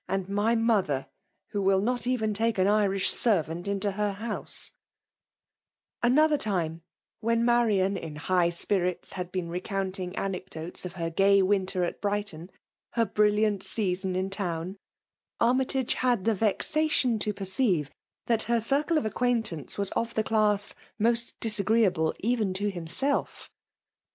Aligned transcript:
And 0.07 0.27
my 0.27 0.55
mother, 0.55 1.05
who 1.49 1.61
will 1.61 1.79
not 1.79 2.01
eren 2.07 2.33
take 2.33 2.57
an 2.57 2.65
Irish 2.65 3.11
senrant 3.11 3.67
into 3.67 3.91
her 3.91 4.13
house 4.13 4.71
f* 4.73 6.07
Another 6.09 6.39
time, 6.39 6.81
when 7.19 7.45
Marian 7.45 7.97
in 7.97 8.15
high 8.15 8.49
spirits 8.49 9.11
had 9.13 9.31
been 9.31 9.47
roeonnting 9.49 10.17
anecdotes 10.17 10.85
of 10.85 10.93
her 10.93 11.11
gay 11.11 11.43
winter 11.43 11.83
at 11.83 12.01
Brighton, 12.01 12.49
her 12.93 13.05
briili^it 13.05 13.61
season 13.61 14.15
m 14.15 14.31
town, 14.31 14.75
Armytage 15.39 15.93
had 15.93 16.25
the 16.25 16.33
vexation 16.33 17.19
to 17.19 17.31
perceive 17.31 17.91
that 18.25 18.41
her 18.49 18.59
circle 18.59 18.97
of 18.97 19.05
acquaintance 19.05 19.77
was 19.77 19.91
of 19.91 20.15
the 20.15 20.23
class 20.23 20.73
most 20.97 21.39
disagreeable 21.39 22.15
even 22.21 22.53
to 22.53 22.71
himself. 22.71 23.51